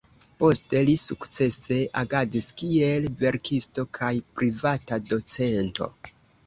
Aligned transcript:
Poste 0.43 0.79
li 0.87 0.95
sukcese 1.01 1.77
agadis 2.03 2.49
kiel 2.63 3.07
verkisto 3.23 3.89
kaj 4.01 4.13
privata 4.43 5.03
docento. 5.15 5.97